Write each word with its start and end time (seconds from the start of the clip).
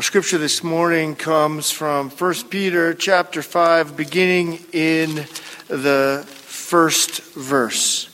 Our 0.00 0.04
scripture 0.04 0.38
this 0.38 0.64
morning 0.64 1.14
comes 1.14 1.70
from 1.70 2.08
1 2.08 2.34
Peter 2.48 2.94
chapter 2.94 3.42
5 3.42 3.98
beginning 3.98 4.64
in 4.72 5.26
the 5.68 6.24
first 6.26 7.20
verse. 7.34 8.08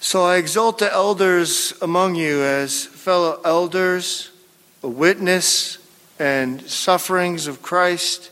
So 0.00 0.24
I 0.24 0.36
exalt 0.36 0.80
the 0.80 0.92
elders 0.92 1.72
among 1.80 2.16
you 2.16 2.42
as 2.42 2.84
fellow 2.84 3.40
elders, 3.42 4.30
a 4.82 4.88
witness 4.88 5.78
and 6.18 6.60
sufferings 6.68 7.46
of 7.46 7.62
Christ, 7.62 8.30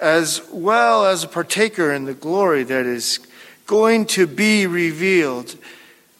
as 0.00 0.40
well 0.52 1.04
as 1.04 1.24
a 1.24 1.28
partaker 1.28 1.92
in 1.92 2.04
the 2.04 2.14
glory 2.14 2.62
that 2.62 2.86
is 2.86 3.18
going 3.66 4.06
to 4.06 4.28
be 4.28 4.68
revealed 4.68 5.56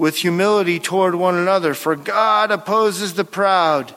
with 0.00 0.16
humility 0.16 0.80
toward 0.80 1.14
one 1.14 1.34
another. 1.34 1.74
For 1.74 1.94
God 1.94 2.50
opposes 2.50 3.12
the 3.12 3.24
proud, 3.24 3.94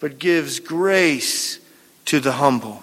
but 0.00 0.18
gives 0.18 0.58
grace 0.58 1.60
to 2.06 2.18
the 2.18 2.32
humble. 2.32 2.82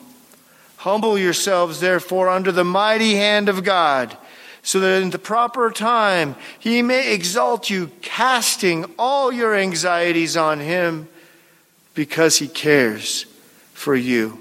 Humble 0.78 1.20
yourselves, 1.20 1.82
therefore, 1.82 2.30
under 2.30 2.50
the 2.50 2.64
mighty 2.64 3.16
hand 3.16 3.50
of 3.50 3.66
God, 3.66 4.16
so 4.64 4.80
that 4.80 5.02
in 5.02 5.10
the 5.10 5.20
proper 5.20 5.70
time 5.70 6.38
he 6.60 6.82
may 6.82 7.14
exalt 7.14 7.70
you, 7.70 7.92
casting 8.02 8.86
all 8.98 9.34
your 9.34 9.54
anxieties 9.54 10.38
on 10.38 10.62
him, 10.62 11.10
because 11.94 12.38
he 12.38 12.48
cares 12.48 13.26
for 13.74 13.98
you. 13.98 14.40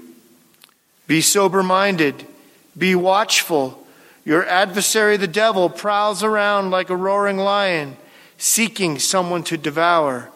Be 1.05 1.19
sober 1.19 1.63
minded, 1.63 2.25
be 2.77 2.95
watchful. 2.95 3.85
Your 4.23 4.45
adversary, 4.45 5.17
the 5.17 5.27
devil, 5.27 5.67
prowls 5.69 6.23
around 6.23 6.71
like 6.71 6.89
a 6.89 6.95
roaring 6.95 7.35
lion 7.35 7.97
seeking 8.41 8.97
someone 8.97 9.43
to 9.43 9.55
devour. 9.55 10.27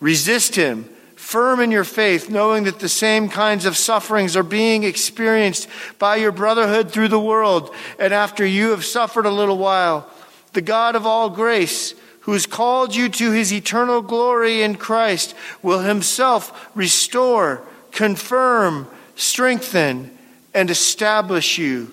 Resist 0.00 0.56
him, 0.56 0.84
firm 1.14 1.60
in 1.60 1.70
your 1.70 1.84
faith, 1.84 2.28
knowing 2.28 2.64
that 2.64 2.80
the 2.80 2.88
same 2.88 3.28
kinds 3.28 3.64
of 3.64 3.76
sufferings 3.76 4.36
are 4.36 4.42
being 4.42 4.82
experienced 4.82 5.68
by 6.00 6.16
your 6.16 6.32
brotherhood 6.32 6.90
through 6.90 7.06
the 7.06 7.20
world. 7.20 7.72
And 8.00 8.12
after 8.12 8.44
you 8.44 8.70
have 8.70 8.84
suffered 8.84 9.26
a 9.26 9.30
little 9.30 9.58
while, 9.58 10.10
the 10.54 10.60
God 10.60 10.96
of 10.96 11.06
all 11.06 11.30
grace, 11.30 11.94
who 12.22 12.32
has 12.32 12.46
called 12.46 12.96
you 12.96 13.08
to 13.08 13.30
his 13.30 13.52
eternal 13.52 14.02
glory 14.02 14.62
in 14.62 14.74
Christ, 14.74 15.36
will 15.62 15.78
himself 15.78 16.68
restore, 16.74 17.62
confirm, 17.92 18.88
strengthen, 19.14 20.10
and 20.52 20.68
establish 20.68 21.58
you. 21.58 21.92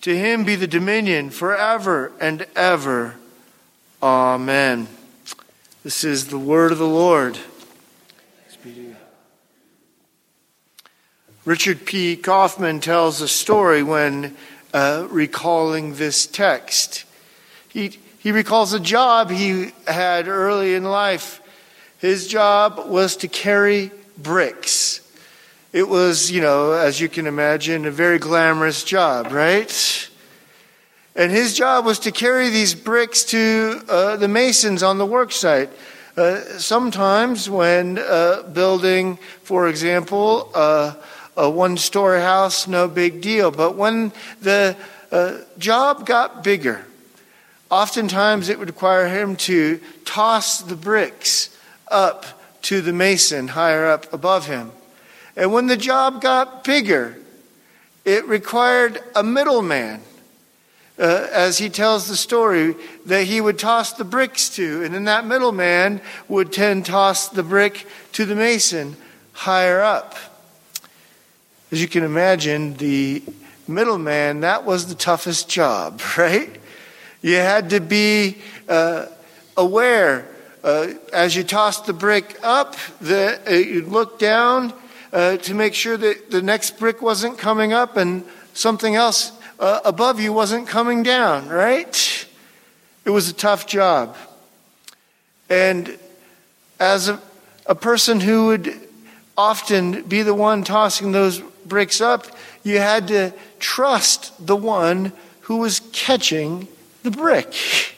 To 0.00 0.16
him 0.16 0.42
be 0.42 0.56
the 0.56 0.66
dominion 0.66 1.30
forever 1.30 2.10
and 2.20 2.46
ever. 2.56 3.14
Amen. 4.00 4.86
This 5.82 6.04
is 6.04 6.28
the 6.28 6.38
word 6.38 6.70
of 6.70 6.78
the 6.78 6.86
Lord. 6.86 7.36
Richard 11.44 11.84
P. 11.84 12.14
Kaufman 12.14 12.78
tells 12.78 13.20
a 13.20 13.26
story 13.26 13.82
when 13.82 14.36
uh, 14.72 15.08
recalling 15.10 15.94
this 15.94 16.26
text. 16.26 17.06
He, 17.68 17.98
he 18.20 18.30
recalls 18.30 18.72
a 18.72 18.78
job 18.78 19.30
he 19.30 19.72
had 19.86 20.28
early 20.28 20.74
in 20.74 20.84
life. 20.84 21.42
His 21.98 22.28
job 22.28 22.88
was 22.88 23.16
to 23.16 23.26
carry 23.28 23.90
bricks. 24.16 25.00
It 25.72 25.88
was, 25.88 26.30
you 26.30 26.40
know, 26.40 26.70
as 26.70 27.00
you 27.00 27.08
can 27.08 27.26
imagine, 27.26 27.84
a 27.84 27.90
very 27.90 28.20
glamorous 28.20 28.84
job, 28.84 29.32
right? 29.32 30.08
And 31.18 31.32
his 31.32 31.52
job 31.52 31.84
was 31.84 31.98
to 32.00 32.12
carry 32.12 32.48
these 32.48 32.76
bricks 32.76 33.24
to 33.24 33.82
uh, 33.88 34.16
the 34.18 34.28
masons 34.28 34.84
on 34.84 34.98
the 34.98 35.04
work 35.04 35.32
site. 35.32 35.68
Uh, 36.16 36.42
sometimes, 36.58 37.50
when 37.50 37.98
uh, 37.98 38.42
building, 38.52 39.16
for 39.42 39.66
example, 39.66 40.48
uh, 40.54 40.94
a 41.36 41.50
one 41.50 41.76
story 41.76 42.20
house, 42.20 42.68
no 42.68 42.86
big 42.86 43.20
deal. 43.20 43.50
But 43.50 43.74
when 43.74 44.12
the 44.40 44.76
uh, 45.10 45.38
job 45.58 46.06
got 46.06 46.44
bigger, 46.44 46.86
oftentimes 47.68 48.48
it 48.48 48.60
would 48.60 48.68
require 48.68 49.08
him 49.08 49.34
to 49.36 49.80
toss 50.04 50.62
the 50.62 50.76
bricks 50.76 51.50
up 51.88 52.26
to 52.62 52.80
the 52.80 52.92
mason 52.92 53.48
higher 53.48 53.86
up 53.86 54.12
above 54.12 54.46
him. 54.46 54.70
And 55.34 55.52
when 55.52 55.66
the 55.66 55.76
job 55.76 56.22
got 56.22 56.62
bigger, 56.62 57.16
it 58.04 58.24
required 58.26 59.00
a 59.16 59.24
middleman 59.24 60.02
uh, 60.98 61.28
as 61.32 61.58
he 61.58 61.68
tells 61.68 62.08
the 62.08 62.16
story, 62.16 62.74
that 63.06 63.24
he 63.24 63.40
would 63.40 63.58
toss 63.58 63.92
the 63.92 64.04
bricks 64.04 64.48
to, 64.50 64.82
and 64.84 64.94
then 64.94 65.04
that 65.04 65.26
middleman 65.26 66.00
would 66.28 66.52
then 66.52 66.82
toss 66.82 67.28
the 67.28 67.42
brick 67.42 67.86
to 68.12 68.24
the 68.24 68.34
mason 68.34 68.96
higher 69.32 69.80
up. 69.80 70.16
As 71.70 71.80
you 71.80 71.88
can 71.88 72.02
imagine, 72.02 72.74
the 72.74 73.22
middleman, 73.66 74.40
that 74.40 74.64
was 74.64 74.86
the 74.86 74.94
toughest 74.94 75.48
job, 75.48 76.00
right? 76.18 76.58
You 77.22 77.36
had 77.36 77.70
to 77.70 77.80
be 77.80 78.38
uh, 78.68 79.06
aware 79.56 80.26
uh, 80.64 80.88
as 81.12 81.36
you 81.36 81.44
tossed 81.44 81.86
the 81.86 81.92
brick 81.92 82.38
up, 82.42 82.76
that 83.00 83.46
uh, 83.46 83.52
you'd 83.52 83.88
look 83.88 84.18
down 84.18 84.72
uh, 85.12 85.36
to 85.38 85.54
make 85.54 85.74
sure 85.74 85.96
that 85.96 86.30
the 86.30 86.42
next 86.42 86.78
brick 86.78 87.00
wasn't 87.00 87.38
coming 87.38 87.72
up 87.72 87.96
and 87.96 88.24
something 88.54 88.94
else 88.94 89.32
uh, 89.58 89.80
above 89.84 90.20
you 90.20 90.32
wasn't 90.32 90.68
coming 90.68 91.02
down, 91.02 91.48
right? 91.48 92.26
It 93.04 93.10
was 93.10 93.28
a 93.28 93.32
tough 93.32 93.66
job. 93.66 94.16
And 95.48 95.98
as 96.78 97.08
a, 97.08 97.20
a 97.66 97.74
person 97.74 98.20
who 98.20 98.46
would 98.46 98.78
often 99.36 100.02
be 100.02 100.22
the 100.22 100.34
one 100.34 100.64
tossing 100.64 101.12
those 101.12 101.40
bricks 101.64 102.00
up, 102.00 102.26
you 102.62 102.78
had 102.78 103.08
to 103.08 103.32
trust 103.58 104.46
the 104.46 104.56
one 104.56 105.12
who 105.42 105.58
was 105.58 105.80
catching 105.92 106.68
the 107.02 107.10
brick. 107.10 107.52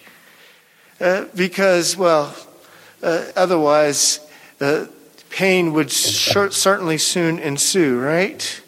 Uh, 1.00 1.24
because, 1.34 1.96
well, 1.96 2.36
uh, 3.02 3.24
otherwise, 3.34 4.20
uh, 4.60 4.84
pain 5.30 5.72
would 5.72 5.90
certainly 5.90 6.98
soon 6.98 7.38
ensue, 7.38 7.98
right? 7.98 8.60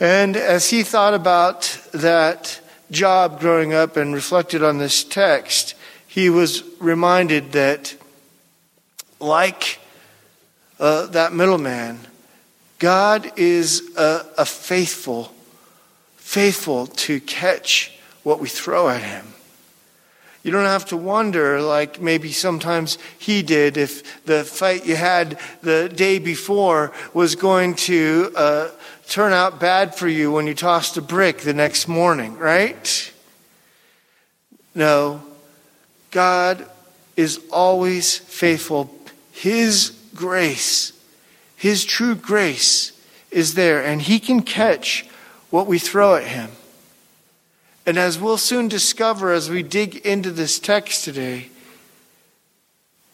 And 0.00 0.36
as 0.36 0.70
he 0.70 0.82
thought 0.82 1.14
about 1.14 1.62
that 1.92 2.60
job 2.90 3.40
growing 3.40 3.72
up 3.72 3.96
and 3.96 4.14
reflected 4.14 4.62
on 4.62 4.78
this 4.78 5.04
text, 5.04 5.74
he 6.06 6.30
was 6.30 6.64
reminded 6.80 7.52
that, 7.52 7.94
like 9.20 9.78
uh, 10.80 11.06
that 11.06 11.32
middleman, 11.32 12.00
God 12.78 13.32
is 13.36 13.96
a, 13.96 14.26
a 14.38 14.44
faithful, 14.44 15.32
faithful 16.16 16.86
to 16.86 17.20
catch 17.20 17.92
what 18.24 18.40
we 18.40 18.48
throw 18.48 18.88
at 18.88 19.02
him. 19.02 19.26
You 20.44 20.50
don't 20.50 20.66
have 20.66 20.84
to 20.86 20.96
wonder, 20.98 21.62
like 21.62 22.02
maybe 22.02 22.30
sometimes 22.30 22.98
he 23.18 23.42
did, 23.42 23.78
if 23.78 24.24
the 24.26 24.44
fight 24.44 24.84
you 24.86 24.94
had 24.94 25.40
the 25.62 25.88
day 25.88 26.18
before 26.18 26.92
was 27.14 27.34
going 27.34 27.76
to 27.76 28.30
uh, 28.36 28.68
turn 29.08 29.32
out 29.32 29.58
bad 29.58 29.94
for 29.94 30.06
you 30.06 30.30
when 30.30 30.46
you 30.46 30.54
tossed 30.54 30.98
a 30.98 31.02
brick 31.02 31.38
the 31.38 31.54
next 31.54 31.88
morning, 31.88 32.36
right? 32.36 33.12
No. 34.74 35.22
God 36.10 36.68
is 37.16 37.40
always 37.50 38.18
faithful. 38.18 38.94
His 39.32 39.98
grace, 40.14 40.92
His 41.56 41.86
true 41.86 42.14
grace 42.14 42.92
is 43.30 43.54
there, 43.54 43.82
and 43.82 44.02
He 44.02 44.20
can 44.20 44.42
catch 44.42 45.06
what 45.48 45.66
we 45.66 45.78
throw 45.78 46.16
at 46.16 46.24
Him. 46.24 46.50
And 47.86 47.98
as 47.98 48.18
we'll 48.18 48.38
soon 48.38 48.68
discover 48.68 49.32
as 49.32 49.50
we 49.50 49.62
dig 49.62 49.96
into 49.96 50.30
this 50.30 50.58
text 50.58 51.04
today, 51.04 51.50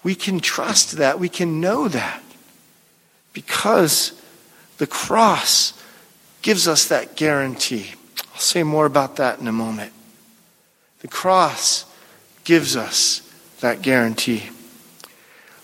we 0.03 0.15
can 0.15 0.41
trust 0.41 0.93
that, 0.93 1.19
we 1.19 1.29
can 1.29 1.61
know 1.61 1.89
that, 1.89 2.23
because 3.33 4.13
the 4.79 4.87
cross 4.87 5.75
gives 6.43 6.67
us 6.67 6.87
that 6.89 7.17
guarantee. 7.17 7.91
I'll 8.33 8.41
say 8.41 8.63
more 8.63 8.87
about 8.87 9.17
that 9.17 9.41
in 9.41 9.49
a 9.49 9.53
moment. 9.53 9.93
The 11.01 11.09
cross 11.09 11.85
gives 12.45 12.77
us 12.77 13.21
that 13.61 13.83
guarantee. 13.83 14.49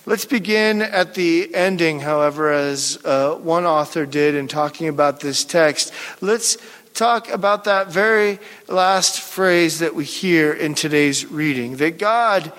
Let's 0.09 0.25
begin 0.25 0.83
at 0.83 1.15
the 1.15 1.53
ending, 1.53 1.99
however, 2.01 2.53
as 2.53 2.97
uh, 3.05 3.35
one 3.35 3.65
author 3.65 4.07
did 4.07 4.37
in 4.37 4.47
talking 4.47 4.87
about 4.87 5.19
this 5.19 5.45
text. 5.45 5.93
Let's 6.21 6.59
talk 6.97 7.29
about 7.29 7.65
that 7.65 7.89
very 7.89 8.39
last 8.69 9.21
phrase 9.21 9.81
that 9.81 9.95
we 9.95 10.05
hear 10.05 10.53
in 10.53 10.75
today's 10.75 11.27
reading 11.27 11.77
that 11.77 11.99
God 11.99 12.51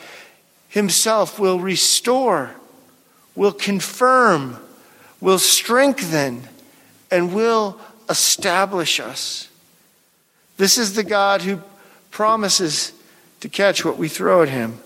Himself 0.69 1.39
will 1.39 1.59
restore, 1.59 2.51
will 3.35 3.51
confirm, 3.51 4.57
will 5.19 5.39
strengthen, 5.39 6.43
and 7.09 7.33
will 7.33 7.79
establish 8.09 8.99
us. 8.99 9.49
This 10.57 10.77
is 10.77 10.93
the 10.93 11.03
God 11.03 11.41
who 11.41 11.61
promises 12.11 12.93
to 13.39 13.49
catch 13.49 13.83
what 13.83 13.97
we 13.97 14.07
throw 14.07 14.43
at 14.43 14.49
Him. 14.49 14.79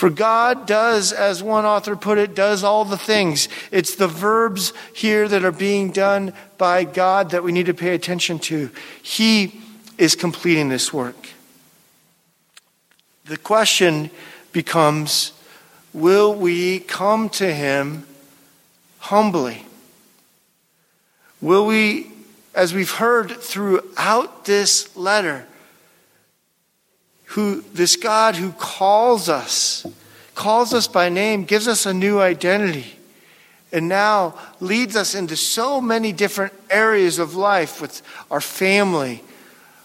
For 0.00 0.08
God 0.08 0.66
does, 0.66 1.12
as 1.12 1.42
one 1.42 1.66
author 1.66 1.94
put 1.94 2.16
it, 2.16 2.34
does 2.34 2.64
all 2.64 2.86
the 2.86 2.96
things. 2.96 3.50
It's 3.70 3.96
the 3.96 4.08
verbs 4.08 4.72
here 4.94 5.28
that 5.28 5.44
are 5.44 5.52
being 5.52 5.90
done 5.90 6.32
by 6.56 6.84
God 6.84 7.32
that 7.32 7.44
we 7.44 7.52
need 7.52 7.66
to 7.66 7.74
pay 7.74 7.94
attention 7.94 8.38
to. 8.38 8.70
He 9.02 9.60
is 9.98 10.14
completing 10.14 10.70
this 10.70 10.90
work. 10.90 11.28
The 13.26 13.36
question 13.36 14.10
becomes 14.52 15.32
will 15.92 16.34
we 16.34 16.78
come 16.78 17.28
to 17.28 17.52
Him 17.52 18.06
humbly? 19.00 19.66
Will 21.42 21.66
we, 21.66 22.10
as 22.54 22.72
we've 22.72 22.92
heard 22.92 23.32
throughout 23.32 24.46
this 24.46 24.96
letter, 24.96 25.46
who 27.30 27.60
this 27.72 27.94
God 27.94 28.34
who 28.34 28.50
calls 28.50 29.28
us, 29.28 29.86
calls 30.34 30.74
us 30.74 30.88
by 30.88 31.08
name, 31.08 31.44
gives 31.44 31.68
us 31.68 31.86
a 31.86 31.94
new 31.94 32.18
identity, 32.18 32.96
and 33.72 33.88
now 33.88 34.34
leads 34.58 34.96
us 34.96 35.14
into 35.14 35.36
so 35.36 35.80
many 35.80 36.10
different 36.10 36.52
areas 36.70 37.20
of 37.20 37.36
life 37.36 37.80
with 37.80 38.02
our 38.32 38.40
family, 38.40 39.22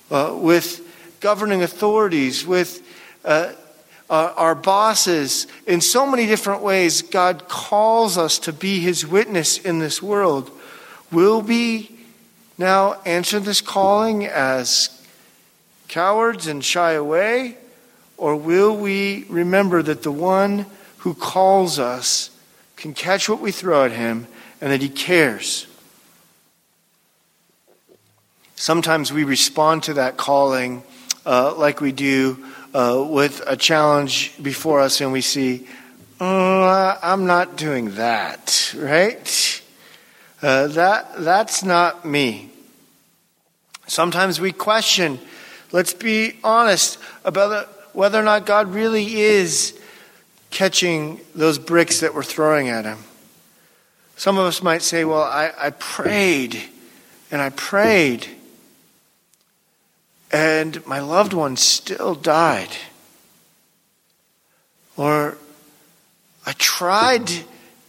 uh, 0.09 0.35
with 0.35 0.81
governing 1.19 1.61
authorities, 1.61 2.47
with 2.47 2.81
uh, 3.23 3.53
uh, 4.09 4.33
our 4.35 4.55
bosses. 4.55 5.45
In 5.67 5.81
so 5.81 6.09
many 6.09 6.25
different 6.25 6.63
ways, 6.63 7.03
God 7.03 7.47
calls 7.47 8.17
us 8.17 8.39
to 8.39 8.53
be 8.53 8.79
His 8.79 9.05
witness 9.05 9.59
in 9.59 9.77
this 9.77 10.01
world. 10.01 10.49
Will 11.11 11.41
we 11.41 11.95
now 12.57 12.93
answer 13.05 13.39
this 13.39 13.61
calling 13.61 14.25
as 14.25 14.89
cowards 15.87 16.47
and 16.47 16.63
shy 16.63 16.93
away? 16.93 17.57
Or 18.17 18.35
will 18.35 18.75
we 18.75 19.25
remember 19.29 19.81
that 19.81 20.03
the 20.03 20.11
one 20.11 20.65
who 20.99 21.13
calls 21.13 21.79
us 21.79 22.29
can 22.75 22.93
catch 22.93 23.27
what 23.27 23.41
we 23.41 23.51
throw 23.51 23.85
at 23.85 23.91
him 23.91 24.27
and 24.61 24.71
that 24.71 24.81
he 24.81 24.89
cares? 24.89 25.67
Sometimes 28.55 29.11
we 29.11 29.23
respond 29.23 29.83
to 29.83 29.95
that 29.95 30.17
calling 30.17 30.83
uh, 31.25 31.53
like 31.55 31.81
we 31.81 31.91
do 31.91 32.45
uh, 32.73 33.05
with 33.07 33.41
a 33.45 33.57
challenge 33.57 34.33
before 34.41 34.79
us 34.79 35.01
and 35.01 35.11
we 35.11 35.21
see, 35.21 35.67
oh, 36.19 36.97
I'm 37.01 37.25
not 37.25 37.57
doing 37.57 37.95
that, 37.95 38.73
right? 38.77 39.61
Uh, 40.41 40.67
that, 40.67 41.23
that's 41.23 41.63
not 41.63 42.05
me. 42.05 42.49
Sometimes 43.87 44.39
we 44.39 44.51
question 44.51 45.19
Let's 45.75 45.93
be 45.93 46.37
honest 46.41 46.99
about 47.25 47.67
whether 47.91 48.17
or 48.17 48.23
not 48.23 48.45
God 48.45 48.73
really 48.73 49.17
is 49.19 49.77
catching 50.49 51.19
those 51.35 51.59
bricks 51.59 51.99
that 51.99 52.15
we're 52.15 52.23
throwing 52.23 52.69
at 52.69 52.85
him. 52.85 52.99
Some 54.15 54.37
of 54.37 54.45
us 54.45 54.63
might 54.63 54.83
say, 54.83 55.03
Well, 55.03 55.21
I, 55.21 55.51
I 55.57 55.71
prayed 55.71 56.63
and 57.29 57.41
I 57.41 57.49
prayed, 57.49 58.25
and 60.31 60.85
my 60.87 61.01
loved 61.01 61.33
one 61.33 61.57
still 61.57 62.15
died. 62.15 62.71
Or 64.95 65.37
I 66.45 66.53
tried 66.53 67.29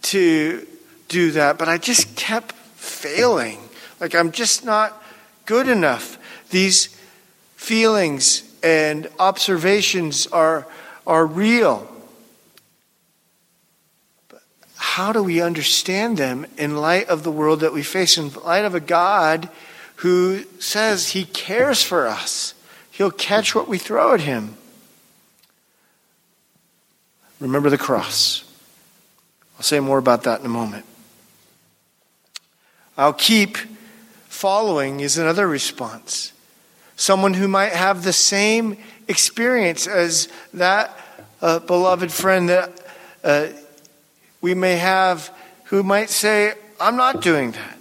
to 0.01 0.67
do 1.07 1.31
that, 1.31 1.57
but 1.57 1.69
I 1.69 1.77
just 1.77 2.17
kept 2.17 2.51
failing. 2.51 3.59
Like 4.01 4.13
I'm 4.13 4.33
just 4.33 4.65
not 4.65 5.01
good 5.45 5.69
enough. 5.69 6.17
These 6.49 6.96
feelings 7.67 8.43
and 8.63 9.09
observations 9.19 10.25
are, 10.27 10.65
are 11.05 11.25
real. 11.25 11.85
But 14.29 14.41
how 14.77 15.11
do 15.11 15.21
we 15.21 15.41
understand 15.41 16.15
them 16.17 16.45
in 16.57 16.77
light 16.77 17.09
of 17.09 17.23
the 17.23 17.31
world 17.31 17.59
that 17.59 17.73
we 17.73 17.83
face, 17.83 18.17
in 18.17 18.31
light 18.45 18.63
of 18.63 18.73
a 18.73 18.79
God 18.79 19.49
who 19.97 20.43
says 20.59 21.09
he 21.09 21.25
cares 21.25 21.83
for 21.83 22.07
us? 22.07 22.53
He'll 22.89 23.11
catch 23.11 23.53
what 23.53 23.67
we 23.67 23.77
throw 23.77 24.13
at 24.13 24.21
him. 24.21 24.55
Remember 27.41 27.69
the 27.69 27.77
cross. 27.77 28.45
I'll 29.57 29.63
say 29.63 29.81
more 29.81 29.97
about 29.97 30.23
that 30.23 30.39
in 30.39 30.45
a 30.45 30.49
moment. 30.49 30.85
I'll 32.97 33.11
keep 33.11 33.57
following 34.29 35.01
is 35.01 35.17
another 35.17 35.47
response 35.47 36.31
someone 36.97 37.35
who 37.35 37.47
might 37.47 37.71
have 37.71 38.03
the 38.03 38.11
same 38.11 38.75
experience 39.07 39.87
as 39.87 40.27
that 40.53 40.99
uh, 41.41 41.59
beloved 41.59 42.11
friend 42.11 42.49
that 42.49 42.85
uh, 43.23 43.47
we 44.41 44.53
may 44.53 44.75
have 44.75 45.31
who 45.65 45.83
might 45.83 46.09
say, 46.09 46.53
I'm 46.79 46.97
not 46.97 47.21
doing 47.21 47.51
that. 47.51 47.77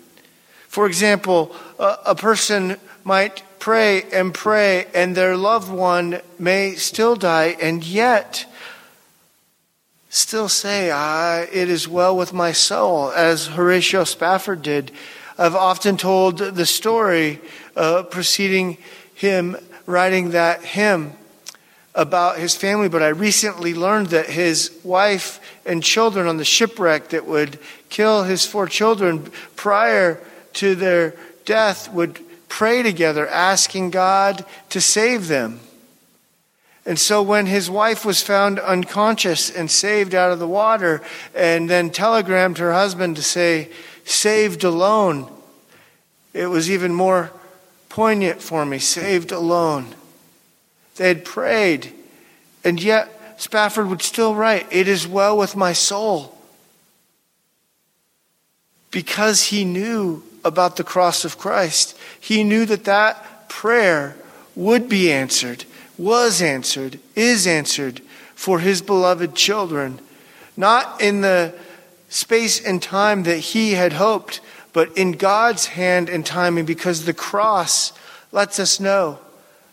For 0.69 0.87
example, 0.87 1.55
uh, 1.79 1.97
a 2.05 2.15
person 2.15 2.77
might 3.05 3.43
pray 3.59 4.03
and 4.13 4.35
pray, 4.35 4.87
and 4.95 5.17
their 5.17 5.37
loved 5.37 5.71
one 5.71 6.21
may 6.39 6.75
still 6.75 7.17
die, 7.17 7.57
and 7.61 7.85
yet 7.85 8.47
still 10.11 10.49
say, 10.49 10.89
It 11.53 11.69
is 11.69 11.89
well 11.89 12.17
with 12.17 12.33
my 12.33 12.53
soul, 12.53 13.11
as 13.13 13.47
Horatio 13.47 14.05
Spafford 14.05 14.63
did. 14.63 14.93
I've 15.39 15.55
often 15.55 15.97
told 15.97 16.39
the 16.39 16.67
story 16.67 17.41
uh, 17.77 18.05
preceding 18.05 18.79
him 19.17 19.57
writing 19.87 20.31
that 20.31 20.63
hymn 20.63 21.13
about 21.95 22.39
his 22.39 22.55
family, 22.55 22.89
but 22.89 23.03
I 23.03 23.09
recently 23.09 23.75
learned 23.75 24.09
that 24.09 24.29
his 24.29 24.71
wife 24.85 25.41
and 25.65 25.83
children 25.83 26.27
on 26.27 26.37
the 26.37 26.45
shipwreck 26.45 27.09
that 27.09 27.27
would 27.27 27.59
kill 27.89 28.25
his 28.25 28.45
four 28.45 28.69
children 28.69 29.31
prior 29.57 30.21
to 30.53 30.75
their 30.75 31.15
death 31.47 31.91
would 31.93 32.21
pray 32.49 32.83
together, 32.83 33.27
asking 33.27 33.91
God 33.91 34.45
to 34.69 34.81
save 34.83 35.29
them. 35.29 35.61
And 36.85 36.99
so 36.99 37.23
when 37.23 37.47
his 37.47 37.71
wife 37.71 38.05
was 38.05 38.23
found 38.23 38.59
unconscious 38.59 39.51
and 39.51 39.71
saved 39.71 40.15
out 40.15 40.33
of 40.33 40.39
the 40.39 40.47
water, 40.47 41.01
and 41.35 41.71
then 41.71 41.89
telegrammed 41.89 42.59
her 42.59 42.75
husband 42.75 43.17
to 43.17 43.23
say, 43.23 43.71
saved 44.05 44.63
alone, 44.63 45.33
it 46.35 46.47
was 46.47 46.71
even 46.71 46.93
more 46.93 47.33
poignant 47.97 48.43
for 48.43 48.67
me, 48.67 48.79
saved 48.79 49.33
alone. 49.33 49.87
They 50.97 51.09
had 51.09 51.25
prayed, 51.25 51.95
and 52.63 52.79
yet 52.83 53.41
Spafford 53.41 53.89
would 53.89 54.03
still 54.03 54.35
write, 54.35 54.67
It 54.71 54.87
is 54.87 55.09
well 55.09 55.35
with 55.35 55.57
my 55.57 55.73
soul. 55.73 56.37
Because 58.91 59.45
he 59.45 59.65
knew 59.65 60.23
about 60.45 60.77
the 60.77 60.85
cross 60.85 61.25
of 61.25 61.39
Christ, 61.39 61.97
he 62.21 62.45
knew 62.45 62.67
that 62.67 62.85
that 62.85 63.49
prayer 63.49 64.15
would 64.55 64.91
be 64.91 65.11
answered, 65.11 65.65
was 65.97 66.43
answered, 66.43 67.01
is 67.15 67.47
answered 67.47 68.03
for 68.35 68.59
his 68.59 68.83
beloved 68.83 69.35
children, 69.35 70.01
not 70.55 71.01
in 71.01 71.23
the 71.23 71.55
space 72.11 72.63
and 72.63 72.83
time 72.83 73.23
that 73.23 73.39
he 73.39 73.73
had 73.73 73.95
hoped, 73.95 74.43
but 74.77 74.95
in 74.99 75.13
God's 75.13 75.69
hand 75.69 76.11
and 76.11 76.27
timing 76.27 76.67
because 76.67 77.07
the 77.07 77.15
cross 77.15 77.95
lets 78.31 78.61
us 78.61 78.79
know 78.79 79.19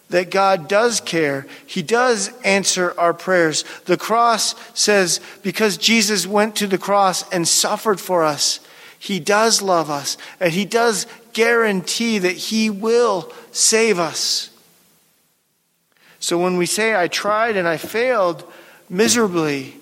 that 0.08 0.32
God 0.32 0.70
does 0.70 1.02
care. 1.02 1.46
He 1.68 1.82
does 1.82 2.32
answer 2.46 2.98
our 2.98 3.14
prayers. 3.14 3.66
The 3.84 3.98
cross 3.98 4.56
says 4.74 5.20
because 5.42 5.76
Jesus 5.76 6.26
went 6.26 6.56
to 6.56 6.68
the 6.68 6.78
cross 6.78 7.30
and 7.32 7.46
suffered 7.46 8.00
for 8.00 8.24
us, 8.24 8.62
He 8.98 9.20
does 9.20 9.62
love 9.62 9.90
us 9.90 10.16
and 10.40 10.54
He 10.54 10.64
does 10.64 11.06
guarantee 11.34 12.20
that 12.20 12.38
He 12.38 12.70
will 12.70 13.30
save 13.52 14.00
us. 14.00 14.52
So 16.22 16.38
when 16.38 16.56
we 16.56 16.66
say, 16.66 16.96
I 16.96 17.10
tried 17.10 17.58
and 17.58 17.68
I 17.68 17.76
failed 17.76 18.50
miserably, 18.90 19.76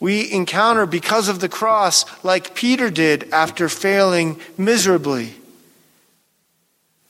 we 0.00 0.30
encounter 0.30 0.86
because 0.86 1.28
of 1.28 1.40
the 1.40 1.48
cross, 1.48 2.04
like 2.24 2.54
Peter 2.54 2.90
did 2.90 3.28
after 3.32 3.68
failing 3.68 4.40
miserably, 4.56 5.34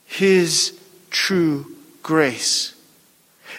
his 0.07 0.79
true 1.11 1.67
grace. 2.03 2.75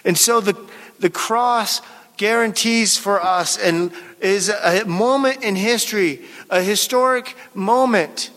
And 0.03 0.17
so 0.17 0.41
the, 0.41 0.57
the 0.99 1.09
cross 1.09 1.81
guarantees 2.17 2.97
for 2.97 3.23
us 3.23 3.57
and 3.57 3.91
is 4.19 4.49
a 4.49 4.83
moment 4.85 5.43
in 5.43 5.55
history, 5.55 6.21
a 6.49 6.61
historic 6.61 7.35
moment. 7.53 8.31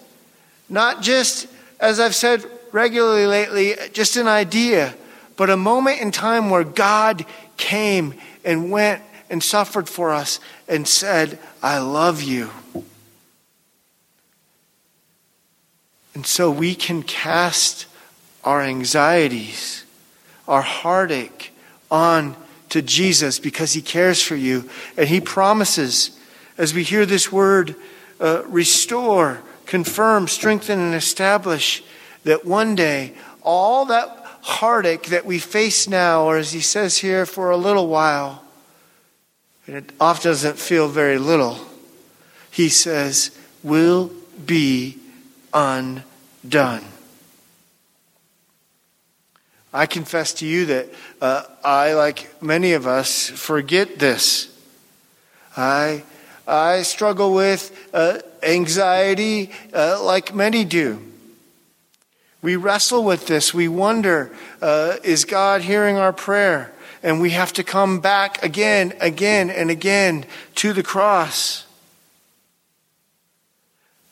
Not 0.69 1.03
just, 1.03 1.49
as 1.81 1.99
I've 1.99 2.15
said 2.15 2.45
regularly 2.71 3.27
lately, 3.27 3.75
just 3.93 4.17
an 4.17 4.29
idea, 4.29 4.95
but 5.37 5.51
a 5.51 5.57
moment 5.57 6.01
in 6.01 6.11
time 6.11 6.51
where 6.51 6.65
God 6.65 7.25
came 7.57 8.15
and 8.45 8.71
went 8.71 9.03
and 9.33 9.43
suffered 9.43 9.89
for 9.89 10.11
us 10.11 10.39
and 10.69 10.87
said, 10.87 11.39
I 11.63 11.79
love 11.79 12.21
you. 12.23 12.51
And 16.15 16.27
so 16.27 16.51
we 16.51 16.75
can 16.75 17.03
cast 17.03 17.87
our 18.45 18.61
anxieties, 18.61 19.87
our 20.47 20.61
heartache 20.61 21.51
on 21.91 22.37
to 22.69 22.83
Jesus 22.83 23.39
because 23.39 23.73
he 23.73 23.81
cares 23.81 24.23
for 24.23 24.37
you. 24.37 24.69
And 24.99 25.09
he 25.09 25.21
promises, 25.23 26.19
as 26.59 26.75
we 26.75 26.83
hear 26.83 27.07
this 27.07 27.33
word, 27.33 27.75
uh, 28.21 28.43
restore, 28.47 29.41
confirm, 29.65 30.29
strengthen, 30.29 30.79
and 30.79 30.95
establish, 30.95 31.83
that 32.25 32.45
one 32.45 32.75
day 32.75 33.15
all 33.43 33.87
that 33.87 34.09
heartache 34.43 35.05
that 35.05 35.25
we 35.25 35.39
face 35.39 35.89
now, 35.89 36.25
or 36.25 36.37
as 36.37 36.53
he 36.53 36.61
says 36.61 36.99
here, 36.99 37.25
for 37.25 37.51
a 37.51 37.57
little 37.57 37.89
while, 37.89 38.42
and 39.67 39.77
it 39.77 39.93
often 40.01 40.31
doesn't 40.31 40.59
feel 40.59 40.89
very 40.89 41.19
little, 41.19 41.59
he 42.51 42.69
says, 42.69 43.37
will 43.63 44.11
be 44.45 44.99
undone. 45.55 46.85
I 49.73 49.87
confess 49.87 50.35
to 50.35 50.47
you 50.47 50.67
that 50.67 50.89
uh, 51.21 51.45
I, 51.65 51.95
like 51.95 52.43
many 52.43 52.73
of 52.73 52.87
us, 52.87 53.29
forget 53.29 53.99
this. 53.99 54.49
I, 55.57 56.03
I 56.47 56.83
struggle 56.83 57.33
with 57.33 57.89
uh, 57.95 58.19
anxiety 58.43 59.51
uh, 59.73 60.03
like 60.03 60.35
many 60.35 60.65
do. 60.65 61.01
We 62.43 62.57
wrestle 62.57 63.05
with 63.05 63.29
this. 63.29 63.55
We 63.55 63.69
wonder 63.69 64.31
uh, 64.61 64.97
is 65.05 65.25
God 65.25 65.63
hearing 65.63 65.97
our 65.97 66.13
prayer? 66.13 66.73
And 67.03 67.21
we 67.21 67.31
have 67.31 67.53
to 67.55 67.65
come 67.65 68.01
back 68.01 68.43
again, 68.45 68.95
again, 69.01 69.51
and 69.51 69.71
again 69.71 70.25
to 70.57 70.73
the 70.73 70.83
cross. 70.83 71.67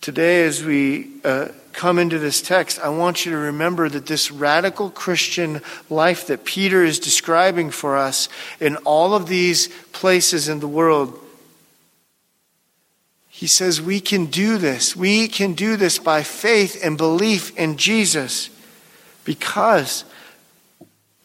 Today, 0.01 0.45
as 0.45 0.65
we 0.65 1.09
uh, 1.25 1.49
come 1.73 1.99
into 1.99 2.19
this 2.19 2.43
text, 2.43 2.81
I 2.81 2.89
want 2.89 3.25
you 3.25 3.33
to 3.33 3.39
remember 3.39 3.89
that 3.89 4.07
this 4.07 4.31
radical 4.31 4.91
Christian 4.91 5.61
life 5.89 6.27
that 6.27 6.45
Peter 6.45 6.85
is 6.85 6.99
describing 6.99 7.71
for 7.71 7.97
us 7.97 8.29
in 8.59 8.77
all 8.79 9.15
of 9.15 9.29
these 9.29 9.69
places 9.93 10.49
in 10.49 10.61
the 10.61 10.69
world, 10.69 11.19
he 13.29 13.47
says 13.47 13.81
we 13.81 14.01
can 14.01 14.27
do 14.27 14.59
this. 14.59 14.97
We 14.97 15.29
can 15.29 15.55
do 15.55 15.77
this 15.77 15.99
by 15.99 16.23
faith 16.23 16.81
and 16.85 16.99
belief 16.99 17.57
in 17.57 17.77
Jesus 17.77 18.51
because 19.25 20.05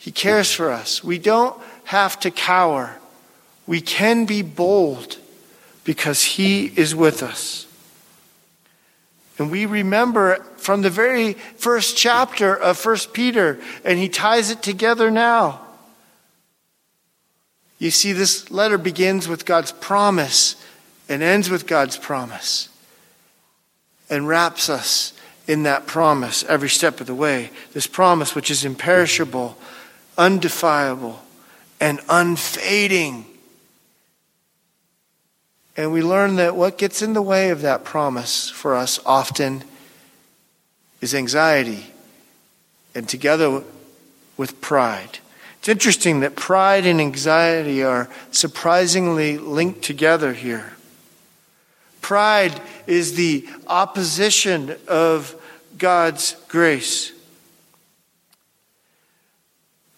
he 0.05 0.11
cares 0.11 0.51
for 0.51 0.69
us. 0.69 1.03
We 1.03 1.17
don't 1.17 1.59
have 1.85 2.19
to 2.19 2.29
cower. 2.29 2.95
We 3.65 3.81
can 3.81 4.27
be 4.27 4.43
bold 4.43 5.17
because 5.83 6.21
he 6.23 6.67
is 6.67 6.93
with 6.93 7.23
us. 7.23 7.65
And 9.39 9.49
we 9.49 9.65
remember 9.65 10.43
from 10.57 10.83
the 10.83 10.91
very 10.91 11.33
first 11.33 11.97
chapter 11.97 12.55
of 12.55 12.77
First 12.77 13.13
Peter, 13.13 13.59
and 13.83 13.97
he 13.97 14.07
ties 14.07 14.51
it 14.51 14.61
together 14.61 15.09
now. 15.09 15.61
You 17.79 17.89
see, 17.89 18.11
this 18.11 18.51
letter 18.51 18.77
begins 18.77 19.27
with 19.27 19.43
God's 19.43 19.71
promise 19.71 20.55
and 21.09 21.23
ends 21.23 21.49
with 21.49 21.65
God's 21.65 21.97
promise 21.97 22.69
and 24.07 24.27
wraps 24.27 24.69
us 24.69 25.13
in 25.47 25.63
that 25.63 25.87
promise 25.87 26.43
every 26.43 26.69
step 26.69 27.01
of 27.01 27.07
the 27.07 27.15
way. 27.15 27.49
This 27.73 27.87
promise, 27.87 28.35
which 28.35 28.51
is 28.51 28.63
imperishable, 28.63 29.57
undefilable, 30.17 31.21
and 31.79 31.99
unfading. 32.09 33.25
And 35.77 35.91
we 35.91 36.01
learn 36.01 36.37
that 36.37 36.55
what 36.55 36.77
gets 36.77 37.01
in 37.01 37.13
the 37.13 37.21
way 37.21 37.49
of 37.49 37.61
that 37.61 37.83
promise 37.83 38.49
for 38.49 38.75
us 38.75 38.99
often 39.05 39.63
is 41.01 41.13
anxiety, 41.13 41.87
and 42.93 43.07
together 43.07 43.61
with 44.37 44.61
pride. 44.61 45.19
It's 45.59 45.69
interesting 45.69 46.19
that 46.21 46.35
pride 46.35 46.85
and 46.85 47.01
anxiety 47.01 47.83
are 47.83 48.09
surprisingly 48.31 49.37
linked 49.37 49.81
together 49.81 50.33
here. 50.33 50.73
Pride 52.01 52.61
is 52.85 53.15
the 53.15 53.47
opposition 53.67 54.75
of 54.87 55.35
God's 55.77 56.35
grace. 56.47 57.11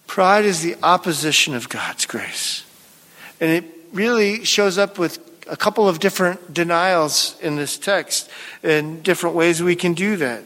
Pride 0.08 0.46
is 0.46 0.62
the 0.62 0.76
opposition 0.82 1.54
of 1.54 1.70
God's 1.70 2.06
grace. 2.06 2.64
And 3.40 3.52
it 3.52 3.66
really 3.94 4.44
shows 4.46 4.78
up 4.78 4.98
with 4.98 5.20
a 5.48 5.56
couple 5.56 5.88
of 5.88 6.00
different 6.00 6.54
denials 6.54 7.38
in 7.42 7.56
this 7.56 7.78
text 7.78 8.30
and 8.64 9.04
different 9.04 9.36
ways 9.36 9.62
we 9.62 9.76
can 9.76 9.94
do 9.94 10.18
that. 10.18 10.44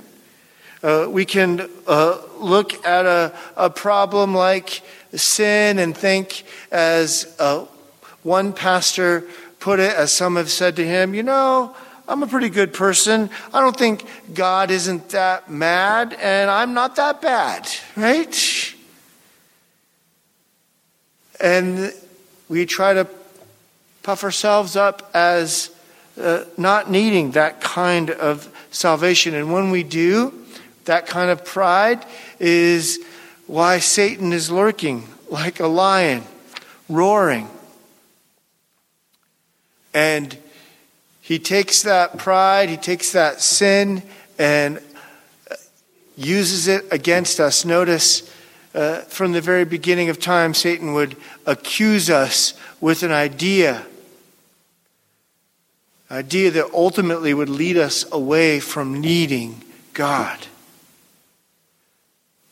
Uh, 0.83 1.07
we 1.09 1.25
can 1.25 1.69
uh, 1.87 2.19
look 2.39 2.85
at 2.85 3.05
a, 3.05 3.33
a 3.55 3.69
problem 3.69 4.33
like 4.33 4.81
sin 5.13 5.79
and 5.79 5.95
think, 5.95 6.43
as 6.71 7.35
uh, 7.39 7.65
one 8.23 8.51
pastor 8.51 9.23
put 9.59 9.79
it, 9.79 9.95
as 9.95 10.11
some 10.11 10.35
have 10.35 10.49
said 10.49 10.75
to 10.75 10.85
him, 10.85 11.13
you 11.13 11.23
know, 11.23 11.75
I'm 12.07 12.23
a 12.23 12.27
pretty 12.27 12.49
good 12.49 12.73
person. 12.73 13.29
I 13.53 13.61
don't 13.61 13.77
think 13.77 14.05
God 14.33 14.71
isn't 14.71 15.09
that 15.09 15.51
mad, 15.51 16.13
and 16.19 16.49
I'm 16.49 16.73
not 16.73 16.95
that 16.95 17.21
bad, 17.21 17.69
right? 17.95 18.73
And 21.41 21.93
we 22.47 22.65
try 22.65 22.93
to 22.93 23.07
puff 24.03 24.23
ourselves 24.23 24.75
up 24.75 25.09
as 25.13 25.71
uh, 26.19 26.43
not 26.57 26.89
needing 26.89 27.31
that 27.31 27.61
kind 27.61 28.09
of 28.11 28.47
salvation. 28.71 29.33
And 29.33 29.51
when 29.51 29.71
we 29.71 29.83
do, 29.83 30.33
that 30.85 31.07
kind 31.07 31.31
of 31.31 31.45
pride 31.45 32.05
is 32.39 32.99
why 33.47 33.79
Satan 33.79 34.33
is 34.33 34.51
lurking 34.51 35.07
like 35.29 35.59
a 35.59 35.67
lion, 35.67 36.23
roaring. 36.89 37.47
And 39.93 40.37
he 41.21 41.39
takes 41.39 41.83
that 41.83 42.17
pride, 42.17 42.69
he 42.69 42.77
takes 42.77 43.11
that 43.13 43.41
sin, 43.41 44.03
and 44.37 44.81
uses 46.17 46.67
it 46.67 46.85
against 46.91 47.39
us. 47.39 47.65
Notice 47.65 48.29
uh, 48.73 49.01
from 49.01 49.33
the 49.33 49.41
very 49.41 49.65
beginning 49.65 50.09
of 50.09 50.19
time, 50.19 50.53
Satan 50.53 50.93
would 50.93 51.17
accuse 51.45 52.09
us 52.09 52.53
with 52.79 53.03
an 53.03 53.11
idea 53.11 53.85
idea 56.09 56.51
that 56.51 56.69
ultimately 56.73 57.33
would 57.33 57.49
lead 57.49 57.77
us 57.77 58.05
away 58.11 58.59
from 58.59 58.99
needing 58.99 59.63
God. 59.93 60.47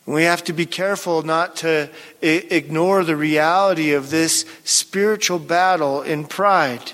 We 0.06 0.24
have 0.24 0.44
to 0.46 0.54
be 0.54 0.66
careful 0.66 1.22
not 1.22 1.58
to 1.58 1.90
ignore 2.22 3.04
the 3.04 3.18
reality 3.18 3.92
of 3.92 4.10
this 4.10 4.46
spiritual 4.64 5.40
battle 5.40 6.02
in 6.02 6.26
pride. 6.26 6.94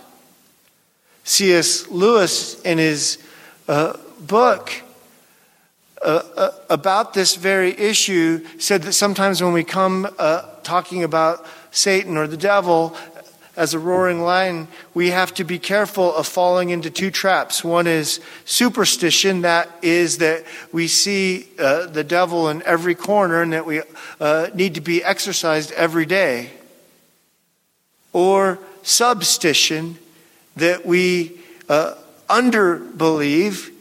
C.S. 1.24 1.88
Lewis, 1.88 2.60
in 2.64 2.78
his 2.78 3.20
uh, 3.68 3.98
book 4.20 4.74
uh, 6.06 6.22
uh, 6.38 6.52
about 6.70 7.14
this 7.14 7.36
very 7.36 7.78
issue, 7.78 8.46
said 8.60 8.84
that 8.84 8.94
sometimes 8.94 9.42
when 9.42 9.54
we 9.54 9.64
come 9.64 10.08
uh, 10.20 10.44
talking 10.64 11.04
about 11.04 11.46
Satan 11.72 12.16
or 12.16 12.28
the 12.28 12.38
devil, 12.38 12.96
as 13.58 13.74
a 13.74 13.80
roaring 13.80 14.22
lion, 14.22 14.68
we 14.94 15.10
have 15.10 15.34
to 15.34 15.44
be 15.44 15.58
careful 15.58 16.14
of 16.14 16.28
falling 16.28 16.70
into 16.70 16.90
two 16.90 17.10
traps. 17.10 17.64
One 17.64 17.88
is 17.88 18.20
superstition, 18.44 19.42
that 19.42 19.70
is, 19.82 20.18
that 20.18 20.44
we 20.72 20.88
see 20.88 21.48
uh, 21.58 21.88
the 21.88 22.04
devil 22.04 22.50
in 22.50 22.62
every 22.64 22.96
corner 22.96 23.42
and 23.42 23.54
that 23.54 23.66
we 23.66 23.82
uh, 24.20 24.48
need 24.54 24.76
to 24.76 24.82
be 24.82 25.04
exercised 25.04 25.72
every 25.72 26.06
day. 26.06 26.52
Or 28.14 28.60
substition, 28.84 29.98
that 30.58 30.86
we 30.86 31.40
uh, 31.68 31.96
underbelieve 32.30 33.72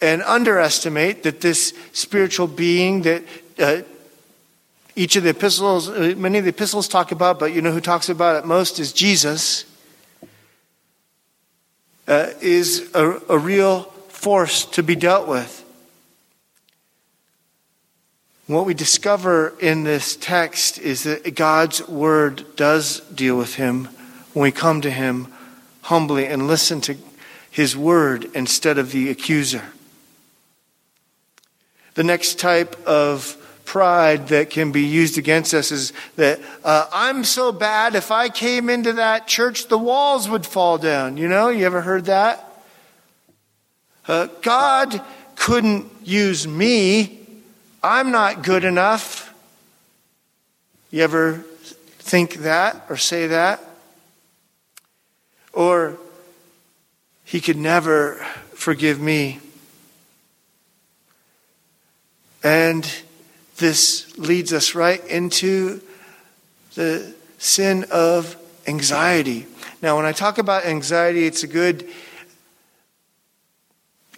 and 0.00 0.22
underestimate 0.22 1.22
that 1.22 1.40
this 1.40 1.74
spiritual 1.92 2.46
being 2.46 3.02
that 3.02 3.22
uh, 3.58 3.82
each 4.96 5.16
of 5.16 5.22
the 5.22 5.30
epistles, 5.30 5.88
uh, 5.88 6.14
many 6.16 6.38
of 6.38 6.44
the 6.44 6.50
epistles 6.50 6.88
talk 6.88 7.12
about, 7.12 7.38
but 7.38 7.52
you 7.52 7.62
know 7.62 7.72
who 7.72 7.80
talks 7.80 8.08
about 8.08 8.36
it 8.36 8.46
most 8.46 8.78
is 8.78 8.92
Jesus, 8.92 9.64
uh, 12.08 12.30
is 12.40 12.90
a, 12.94 13.20
a 13.28 13.38
real 13.38 13.84
force 14.08 14.64
to 14.66 14.82
be 14.82 14.96
dealt 14.96 15.28
with. 15.28 15.64
What 18.46 18.66
we 18.66 18.74
discover 18.74 19.54
in 19.60 19.84
this 19.84 20.16
text 20.16 20.78
is 20.78 21.04
that 21.04 21.36
God's 21.36 21.86
word 21.86 22.56
does 22.56 23.00
deal 23.14 23.38
with 23.38 23.54
him 23.54 23.88
when 24.32 24.44
we 24.44 24.52
come 24.52 24.80
to 24.80 24.90
Him 24.90 25.28
humbly 25.82 26.26
and 26.26 26.46
listen 26.46 26.80
to 26.82 26.96
His 27.50 27.76
word 27.76 28.30
instead 28.34 28.78
of 28.78 28.92
the 28.92 29.10
accuser. 29.10 29.64
The 32.00 32.04
next 32.04 32.38
type 32.38 32.86
of 32.86 33.36
pride 33.66 34.28
that 34.28 34.48
can 34.48 34.72
be 34.72 34.84
used 34.84 35.18
against 35.18 35.52
us 35.52 35.70
is 35.70 35.92
that 36.16 36.40
uh, 36.64 36.86
I'm 36.90 37.24
so 37.24 37.52
bad, 37.52 37.94
if 37.94 38.10
I 38.10 38.30
came 38.30 38.70
into 38.70 38.94
that 38.94 39.28
church, 39.28 39.68
the 39.68 39.76
walls 39.76 40.26
would 40.26 40.46
fall 40.46 40.78
down. 40.78 41.18
You 41.18 41.28
know, 41.28 41.50
you 41.50 41.66
ever 41.66 41.82
heard 41.82 42.06
that? 42.06 42.42
Uh, 44.08 44.28
God 44.40 45.02
couldn't 45.36 45.92
use 46.02 46.48
me. 46.48 47.20
I'm 47.82 48.10
not 48.12 48.44
good 48.44 48.64
enough. 48.64 49.34
You 50.90 51.02
ever 51.02 51.44
think 51.98 52.36
that 52.36 52.82
or 52.88 52.96
say 52.96 53.26
that? 53.26 53.60
Or, 55.52 55.98
He 57.26 57.42
could 57.42 57.58
never 57.58 58.14
forgive 58.54 58.98
me. 58.98 59.40
And 62.42 62.90
this 63.56 64.16
leads 64.16 64.52
us 64.52 64.74
right 64.74 65.04
into 65.06 65.80
the 66.74 67.14
sin 67.38 67.84
of 67.90 68.36
anxiety. 68.66 69.46
Now, 69.82 69.96
when 69.96 70.06
I 70.06 70.12
talk 70.12 70.38
about 70.38 70.64
anxiety, 70.64 71.26
it's 71.26 71.42
a 71.42 71.46
good 71.46 71.88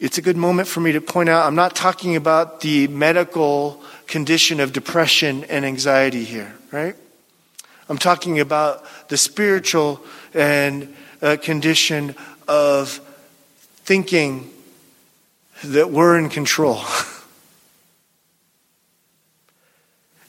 it's 0.00 0.18
a 0.18 0.22
good 0.22 0.36
moment 0.36 0.66
for 0.66 0.80
me 0.80 0.90
to 0.92 1.00
point 1.00 1.28
out 1.28 1.46
I'm 1.46 1.54
not 1.54 1.76
talking 1.76 2.16
about 2.16 2.60
the 2.60 2.88
medical 2.88 3.82
condition 4.08 4.58
of 4.58 4.72
depression 4.72 5.44
and 5.44 5.64
anxiety 5.64 6.24
here, 6.24 6.52
right? 6.72 6.96
I'm 7.88 7.98
talking 7.98 8.40
about 8.40 8.84
the 9.08 9.16
spiritual 9.16 10.00
and 10.34 10.94
uh, 11.20 11.36
condition 11.40 12.16
of 12.48 13.00
thinking 13.84 14.50
that 15.64 15.90
we're 15.90 16.18
in 16.18 16.28
control. 16.28 16.80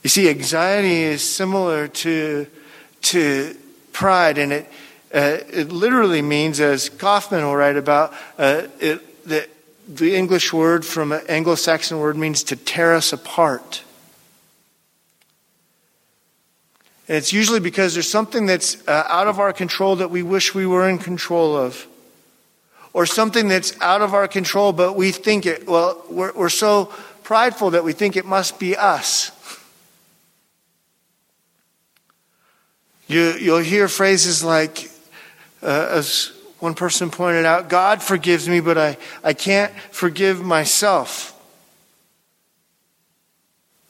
you 0.03 0.09
see, 0.09 0.29
anxiety 0.29 1.03
is 1.03 1.23
similar 1.23 1.87
to, 1.87 2.45
to 3.03 3.55
pride, 3.93 4.37
and 4.37 4.51
it, 4.51 4.69
uh, 5.13 5.37
it 5.51 5.71
literally 5.71 6.21
means, 6.21 6.59
as 6.59 6.89
Kaufman 6.89 7.43
will 7.43 7.55
write 7.55 7.77
about, 7.77 8.13
uh, 8.37 8.67
it, 8.79 9.25
that 9.27 9.49
the 9.87 10.15
English 10.15 10.51
word 10.53 10.85
from 10.85 11.11
an 11.11 11.21
Anglo 11.27 11.55
Saxon 11.55 11.99
word 11.99 12.17
means 12.17 12.43
to 12.43 12.55
tear 12.55 12.93
us 12.93 13.13
apart. 13.13 13.83
And 17.07 17.17
it's 17.17 17.33
usually 17.33 17.59
because 17.59 17.93
there's 17.93 18.09
something 18.09 18.45
that's 18.45 18.85
uh, 18.87 19.05
out 19.07 19.27
of 19.27 19.39
our 19.39 19.53
control 19.53 19.97
that 19.97 20.09
we 20.09 20.23
wish 20.23 20.55
we 20.55 20.65
were 20.65 20.89
in 20.89 20.97
control 20.97 21.55
of. 21.55 21.85
Or 22.93 23.05
something 23.05 23.47
that's 23.47 23.79
out 23.81 24.01
of 24.01 24.13
our 24.13 24.27
control, 24.27 24.71
but 24.71 24.93
we 24.93 25.11
think 25.11 25.45
it, 25.45 25.67
well, 25.67 26.03
we're, 26.09 26.31
we're 26.33 26.49
so 26.49 26.85
prideful 27.23 27.71
that 27.71 27.83
we 27.83 27.91
think 27.91 28.15
it 28.15 28.25
must 28.25 28.59
be 28.59 28.75
us. 28.75 29.31
You, 33.13 33.33
you'll 33.33 33.59
hear 33.59 33.87
phrases 33.87 34.43
like, 34.43 34.89
uh, 35.61 35.87
as 35.91 36.31
one 36.57 36.73
person 36.73 37.11
pointed 37.11 37.45
out, 37.45 37.69
God 37.69 38.01
forgives 38.01 38.49
me, 38.49 38.59
but 38.59 38.75
I, 38.75 38.97
I 39.23 39.33
can't 39.33 39.71
forgive 39.91 40.41
myself. 40.41 41.39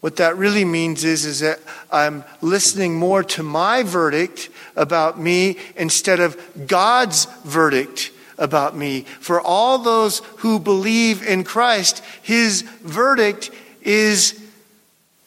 What 0.01 0.18
that 0.18 0.36
really 0.36 0.65
means 0.65 1.06
is, 1.06 1.24
is 1.24 1.39
that 1.39 1.62
I'm 1.89 2.25
listening 2.42 2.96
more 3.00 3.24
to 3.24 3.44
my 3.44 3.84
verdict 3.84 4.50
about 4.75 5.18
me 5.18 5.56
instead 5.77 6.20
of 6.20 6.68
God's 6.68 7.24
verdict 7.46 8.12
about 8.38 8.75
me. 8.75 9.03
For 9.22 9.39
all 9.39 9.77
those 9.77 10.20
who 10.39 10.60
believe 10.60 11.25
in 11.25 11.46
Christ, 11.46 12.03
his 12.24 12.64
verdict 12.64 13.51
is 13.83 14.38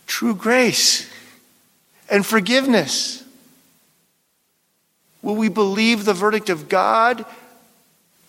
true 0.06 0.34
grace 0.34 1.10
and 2.10 2.26
forgiveness. 2.26 3.22
Will 5.26 5.34
we 5.34 5.48
believe 5.48 6.04
the 6.04 6.14
verdict 6.14 6.50
of 6.50 6.68
God 6.68 7.24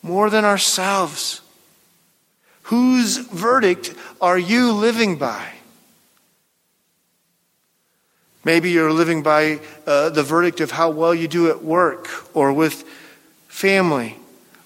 more 0.02 0.32
than 0.32 0.44
ourselves? 0.44 1.42
Whose 2.64 3.18
verdict 3.18 3.94
are 4.20 4.40
you 4.40 4.72
living 4.72 5.16
by? 5.16 5.48
Maybe 8.44 8.72
you're 8.72 8.92
living 8.92 9.22
by 9.22 9.60
uh, 9.86 10.10
the 10.10 10.24
verdict 10.24 10.60
of 10.60 10.72
how 10.72 10.90
well 10.90 11.14
you 11.14 11.28
do 11.28 11.52
at 11.52 11.64
work 11.64 12.10
or 12.36 12.52
with 12.52 12.82
family 13.48 14.16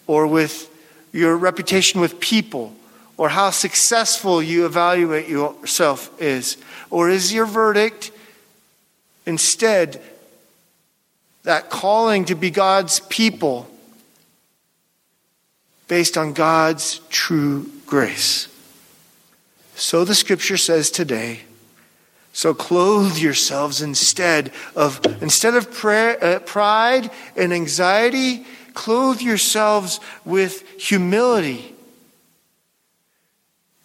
or 0.07 0.25
with 0.25 0.73
your 1.11 1.35
reputation 1.35 1.99
with 1.99 2.21
people 2.21 2.73
or 3.17 3.27
how 3.27 3.49
successful 3.49 4.41
you 4.41 4.65
evaluate 4.65 5.27
yourself 5.27 6.09
is. 6.21 6.55
Or 6.89 7.09
is 7.09 7.33
your 7.33 7.45
verdict 7.45 8.09
instead 9.25 10.01
that 11.43 11.69
calling 11.69 12.25
to 12.25 12.35
be 12.35 12.51
God's 12.51 12.99
people 13.01 13.67
based 15.87 16.17
on 16.17 16.33
God's 16.33 16.99
true 17.09 17.69
grace. 17.85 18.47
So 19.75 20.05
the 20.05 20.15
scripture 20.15 20.57
says 20.57 20.91
today. 20.91 21.41
So 22.33 22.53
clothe 22.53 23.17
yourselves 23.17 23.81
instead 23.81 24.51
of 24.75 25.01
instead 25.21 25.55
of 25.55 25.71
prayer, 25.71 26.23
uh, 26.23 26.39
pride 26.39 27.11
and 27.35 27.51
anxiety, 27.51 28.45
clothe 28.73 29.21
yourselves 29.21 29.99
with 30.23 30.65
humility. 30.79 31.75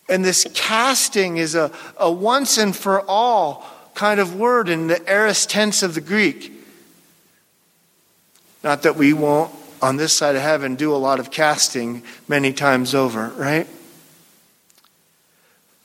And 0.08 0.24
this 0.24 0.46
casting 0.54 1.38
is 1.38 1.56
a, 1.56 1.72
a 1.96 2.10
once 2.10 2.58
and 2.58 2.76
for 2.76 3.00
all 3.08 3.66
kind 3.94 4.20
of 4.20 4.36
word 4.36 4.68
in 4.68 4.86
the 4.86 5.08
aorist 5.10 5.50
tense 5.50 5.82
of 5.82 5.94
the 5.94 6.00
Greek. 6.00 6.52
Not 8.66 8.82
that 8.82 8.96
we 8.96 9.12
won't, 9.12 9.54
on 9.80 9.96
this 9.96 10.12
side 10.12 10.34
of 10.34 10.42
heaven, 10.42 10.74
do 10.74 10.92
a 10.92 10.98
lot 10.98 11.20
of 11.20 11.30
casting 11.30 12.02
many 12.26 12.52
times 12.52 12.96
over, 12.96 13.28
right? 13.36 13.68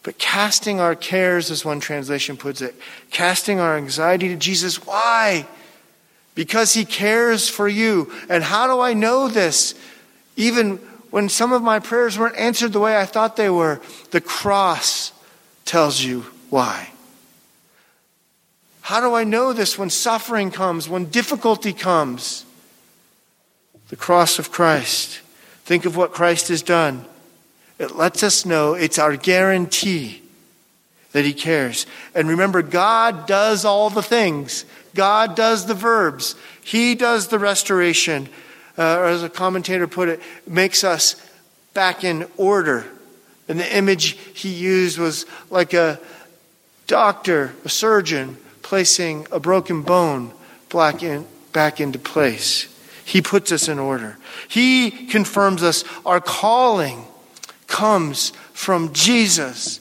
But 0.01 0.17
casting 0.17 0.79
our 0.79 0.95
cares, 0.95 1.51
as 1.51 1.63
one 1.63 1.79
translation 1.79 2.37
puts 2.37 2.59
it, 2.59 2.73
casting 3.11 3.59
our 3.59 3.77
anxiety 3.77 4.29
to 4.29 4.35
Jesus. 4.35 4.83
Why? 4.83 5.45
Because 6.33 6.73
he 6.73 6.83
cares 6.83 7.47
for 7.47 7.67
you. 7.67 8.11
And 8.29 8.43
how 8.43 8.65
do 8.65 8.79
I 8.79 8.95
know 8.95 9.27
this? 9.27 9.75
Even 10.35 10.77
when 11.11 11.29
some 11.29 11.53
of 11.53 11.61
my 11.61 11.77
prayers 11.77 12.17
weren't 12.17 12.35
answered 12.35 12.73
the 12.73 12.79
way 12.79 12.97
I 12.97 13.05
thought 13.05 13.35
they 13.35 13.51
were, 13.51 13.79
the 14.09 14.21
cross 14.21 15.11
tells 15.65 16.01
you 16.01 16.21
why. 16.49 16.89
How 18.81 19.01
do 19.01 19.13
I 19.13 19.23
know 19.23 19.53
this 19.53 19.77
when 19.77 19.91
suffering 19.91 20.49
comes, 20.49 20.89
when 20.89 21.05
difficulty 21.11 21.73
comes? 21.73 22.47
The 23.91 23.95
cross 23.97 24.39
of 24.39 24.51
Christ. 24.51 25.19
Think 25.65 25.85
of 25.85 25.95
what 25.95 26.13
Christ 26.13 26.47
has 26.47 26.63
done. 26.63 27.05
It 27.77 27.95
lets 27.95 28.23
us 28.23 28.45
know 28.45 28.73
it's 28.73 28.97
our 28.97 29.15
guarantee 29.15 30.23
that 31.11 31.25
He 31.25 31.33
cares. 31.33 31.85
And 32.15 32.29
remember, 32.29 32.61
God 32.61 33.27
does 33.27 33.65
all 33.65 33.89
the 33.89 34.01
things, 34.01 34.65
God 34.95 35.35
does 35.35 35.67
the 35.67 35.73
verbs, 35.75 36.35
He 36.63 36.95
does 36.95 37.27
the 37.27 37.37
restoration. 37.37 38.29
Uh, 38.77 38.99
or 38.99 39.05
as 39.07 39.21
a 39.21 39.29
commentator 39.29 39.85
put 39.85 40.07
it, 40.07 40.21
makes 40.47 40.85
us 40.85 41.21
back 41.73 42.05
in 42.05 42.25
order. 42.37 42.85
And 43.49 43.59
the 43.59 43.75
image 43.75 44.17
he 44.33 44.47
used 44.47 44.97
was 44.97 45.25
like 45.49 45.73
a 45.73 45.99
doctor, 46.87 47.53
a 47.65 47.69
surgeon, 47.69 48.37
placing 48.61 49.27
a 49.29 49.41
broken 49.41 49.81
bone 49.81 50.31
in, 51.01 51.27
back 51.51 51.81
into 51.81 51.99
place. 51.99 52.70
He 53.05 53.21
puts 53.21 53.51
us 53.51 53.67
in 53.67 53.79
order. 53.79 54.17
He 54.47 54.91
confirms 54.91 55.63
us. 55.63 55.83
Our 56.05 56.21
calling 56.21 57.05
comes 57.67 58.31
from 58.53 58.93
Jesus, 58.93 59.79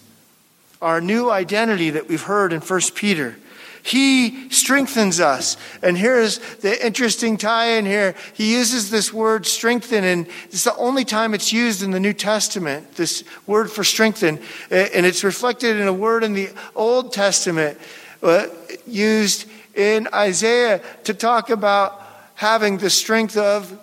our 0.81 1.01
new 1.01 1.31
identity 1.31 1.91
that 1.91 2.09
we've 2.09 2.23
heard 2.23 2.53
in 2.53 2.61
1 2.61 2.81
Peter. 2.95 3.37
He 3.83 4.51
strengthens 4.51 5.21
us. 5.21 5.57
And 5.83 5.97
here's 5.97 6.39
the 6.57 6.85
interesting 6.85 7.37
tie 7.37 7.73
in 7.73 7.87
here. 7.87 8.15
He 8.35 8.53
uses 8.53 8.91
this 8.91 9.13
word 9.13 9.47
strengthen, 9.47 10.05
and 10.05 10.27
it's 10.45 10.65
the 10.65 10.77
only 10.77 11.05
time 11.05 11.35
it's 11.35 11.53
used 11.53 11.83
in 11.83 11.91
the 11.91 12.01
New 12.01 12.13
Testament, 12.13 12.95
this 12.97 13.25
word 13.47 13.71
for 13.71 13.85
strengthen. 13.85 14.39
And 14.71 15.07
it's 15.07 15.25
reflected 15.25 15.77
in 15.77 15.89
a 15.89 15.93
word 15.93 16.25
in 16.25 16.35
the 16.35 16.51
Old 16.75 17.13
Testament 17.13 17.79
uh, 18.23 18.47
used 18.87 19.47
in 19.75 20.09
Isaiah 20.13 20.83
to 21.05 21.15
talk 21.15 21.49
about 21.51 22.00
having 22.41 22.79
the 22.79 22.89
strength 22.89 23.37
of 23.37 23.79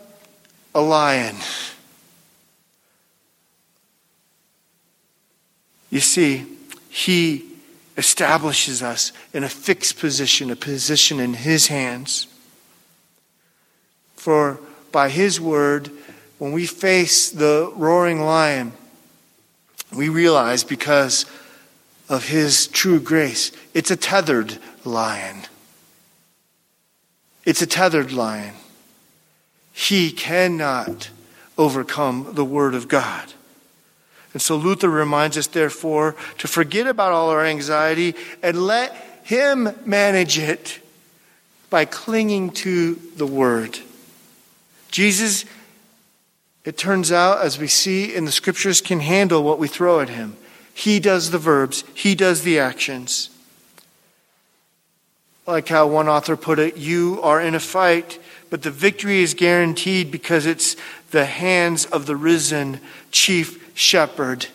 a 0.74 0.82
lion. 0.82 1.36
You 5.92 6.00
see, 6.00 6.44
he 6.90 7.46
establishes 7.98 8.82
us 8.82 9.12
in 9.32 9.44
a 9.44 9.48
fixed 9.48 10.00
position, 10.00 10.50
a 10.50 10.56
position 10.56 11.20
in 11.20 11.36
his 11.36 11.68
hands. 11.68 12.26
For 14.16 14.60
by 14.92 15.10
his 15.10 15.40
word, 15.40 15.92
when 16.40 16.52
we 16.52 16.66
face 16.66 17.30
the 17.30 17.72
roaring 17.76 18.22
lion, 18.22 18.72
we 19.96 20.10
realize 20.10 20.64
because 20.64 21.28
of 22.10 22.28
his 22.28 22.66
true 22.66 23.00
grace, 23.00 23.52
it's 23.76 23.92
a 23.92 23.96
tethered 23.96 24.58
lion. 24.84 25.44
It's 27.48 27.62
a 27.62 27.66
tethered 27.66 28.12
lion. 28.12 28.56
He 29.72 30.12
cannot 30.12 31.12
overcome 31.58 32.32
the 32.34 32.44
Word 32.44 32.76
of 32.76 32.90
God. 32.90 33.32
And 34.34 34.42
so 34.42 34.58
Luther 34.58 34.90
reminds 34.90 35.38
us, 35.38 35.48
therefore, 35.48 36.18
to 36.40 36.48
forget 36.50 36.88
about 36.88 37.14
all 37.14 37.30
our 37.30 37.46
anxiety 37.46 38.16
and 38.44 38.68
let 38.68 38.94
Him 39.24 39.70
manage 39.86 40.38
it 40.38 40.82
by 41.70 41.86
clinging 41.86 42.50
to 42.50 42.96
the 43.16 43.26
Word. 43.26 43.80
Jesus, 44.92 45.46
it 46.66 46.78
turns 46.78 47.14
out, 47.14 47.40
as 47.40 47.58
we 47.58 47.68
see 47.68 48.14
in 48.14 48.26
the 48.26 48.32
Scriptures, 48.34 48.82
can 48.82 49.00
handle 49.00 49.42
what 49.42 49.58
we 49.58 49.70
throw 49.70 50.02
at 50.02 50.10
Him. 50.10 50.36
He 50.74 51.00
does 51.00 51.32
the 51.32 51.40
verbs, 51.40 51.86
He 51.94 52.14
does 52.14 52.42
the 52.42 52.60
actions. 52.60 53.30
Like 55.48 55.70
how 55.70 55.88
one 55.88 56.10
author 56.10 56.36
put 56.36 56.60
it, 56.60 56.76
you 56.78 57.22
are 57.24 57.42
in 57.42 57.56
a 57.56 57.60
fight, 57.60 58.20
but 58.50 58.62
the 58.64 58.70
victory 58.72 59.22
is 59.22 59.34
guaranteed 59.34 60.12
because 60.12 60.46
it's 60.46 60.76
the 61.12 61.26
hands 61.26 61.86
of 61.86 62.06
the 62.06 62.18
risen 62.18 62.82
chief 63.12 63.72
shepherd. 63.74 64.48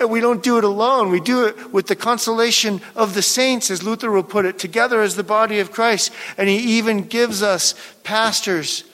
And 0.00 0.10
we 0.10 0.20
don't 0.20 0.42
do 0.42 0.58
it 0.58 0.64
alone. 0.64 1.10
We 1.10 1.20
do 1.20 1.44
it 1.44 1.72
with 1.72 1.88
the 1.88 1.96
consolation 1.96 2.80
of 2.96 3.14
the 3.14 3.22
saints, 3.22 3.70
as 3.70 3.82
Luther 3.82 4.10
will 4.10 4.22
put 4.22 4.46
it, 4.46 4.58
together 4.58 5.02
as 5.02 5.16
the 5.16 5.24
body 5.24 5.58
of 5.58 5.72
Christ. 5.72 6.12
And 6.38 6.48
he 6.48 6.78
even 6.78 7.02
gives 7.02 7.42
us 7.42 7.74
pastors 8.04 8.84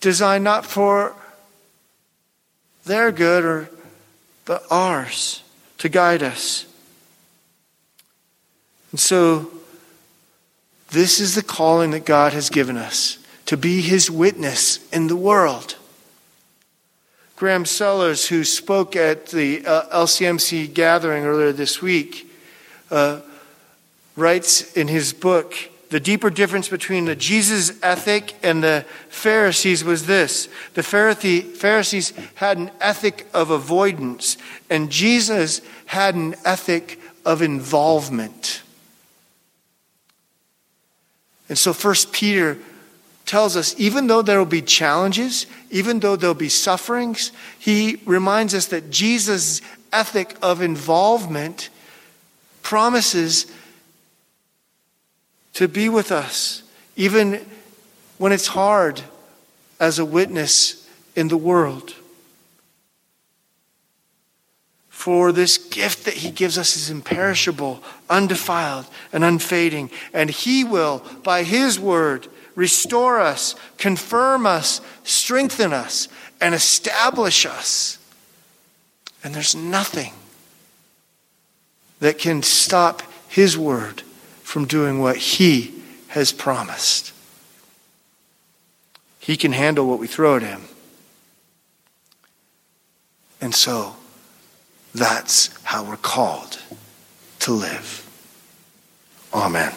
designed 0.00 0.44
not 0.44 0.64
for 0.64 1.14
their 2.84 3.10
good 3.10 3.44
or 3.44 3.68
but 4.44 4.64
ours 4.70 5.42
to 5.78 5.88
guide 5.88 6.22
us. 6.22 6.66
And 8.94 9.00
so, 9.00 9.50
this 10.92 11.18
is 11.18 11.34
the 11.34 11.42
calling 11.42 11.90
that 11.90 12.04
God 12.04 12.32
has 12.32 12.48
given 12.48 12.76
us 12.76 13.18
to 13.46 13.56
be 13.56 13.80
his 13.80 14.08
witness 14.08 14.88
in 14.92 15.08
the 15.08 15.16
world. 15.16 15.76
Graham 17.34 17.64
Sellers, 17.64 18.28
who 18.28 18.44
spoke 18.44 18.94
at 18.94 19.26
the 19.26 19.66
uh, 19.66 20.04
LCMC 20.04 20.72
gathering 20.72 21.24
earlier 21.24 21.50
this 21.50 21.82
week, 21.82 22.30
uh, 22.92 23.22
writes 24.14 24.72
in 24.74 24.86
his 24.86 25.12
book 25.12 25.56
the 25.90 25.98
deeper 25.98 26.30
difference 26.30 26.68
between 26.68 27.06
the 27.06 27.16
Jesus 27.16 27.76
ethic 27.82 28.36
and 28.44 28.62
the 28.62 28.84
Pharisees 29.08 29.82
was 29.82 30.06
this 30.06 30.48
the 30.74 30.84
Pharisees 30.84 32.12
had 32.36 32.58
an 32.58 32.70
ethic 32.80 33.26
of 33.34 33.50
avoidance, 33.50 34.36
and 34.70 34.88
Jesus 34.88 35.62
had 35.86 36.14
an 36.14 36.36
ethic 36.44 37.00
of 37.24 37.42
involvement. 37.42 38.60
And 41.48 41.58
so, 41.58 41.72
First 41.72 42.12
Peter 42.12 42.58
tells 43.26 43.56
us 43.56 43.74
even 43.78 44.06
though 44.06 44.22
there 44.22 44.38
will 44.38 44.46
be 44.46 44.62
challenges, 44.62 45.46
even 45.70 46.00
though 46.00 46.16
there'll 46.16 46.34
be 46.34 46.48
sufferings, 46.48 47.32
he 47.58 48.00
reminds 48.04 48.54
us 48.54 48.66
that 48.66 48.90
Jesus' 48.90 49.60
ethic 49.92 50.36
of 50.42 50.60
involvement 50.60 51.70
promises 52.62 53.46
to 55.54 55.68
be 55.68 55.88
with 55.88 56.10
us, 56.10 56.62
even 56.96 57.44
when 58.18 58.32
it's 58.32 58.48
hard 58.48 59.00
as 59.78 59.98
a 59.98 60.04
witness 60.04 60.88
in 61.14 61.28
the 61.28 61.36
world. 61.36 61.94
For 65.04 65.32
this 65.32 65.58
gift 65.58 66.06
that 66.06 66.14
he 66.14 66.30
gives 66.30 66.56
us 66.56 66.76
is 66.78 66.88
imperishable, 66.88 67.82
undefiled, 68.08 68.86
and 69.12 69.22
unfading. 69.22 69.90
And 70.14 70.30
he 70.30 70.64
will, 70.64 71.04
by 71.22 71.42
his 71.42 71.78
word, 71.78 72.26
restore 72.54 73.20
us, 73.20 73.54
confirm 73.76 74.46
us, 74.46 74.80
strengthen 75.02 75.74
us, 75.74 76.08
and 76.40 76.54
establish 76.54 77.44
us. 77.44 77.98
And 79.22 79.34
there's 79.34 79.54
nothing 79.54 80.14
that 82.00 82.16
can 82.16 82.42
stop 82.42 83.02
his 83.28 83.58
word 83.58 84.00
from 84.42 84.64
doing 84.64 85.00
what 85.00 85.18
he 85.18 85.82
has 86.08 86.32
promised. 86.32 87.12
He 89.18 89.36
can 89.36 89.52
handle 89.52 89.86
what 89.86 89.98
we 89.98 90.06
throw 90.06 90.36
at 90.36 90.42
him. 90.42 90.62
And 93.42 93.54
so, 93.54 93.96
that's 94.94 95.50
how 95.64 95.84
we're 95.84 95.96
called 95.96 96.60
to 97.40 97.52
live. 97.52 98.08
Amen. 99.34 99.72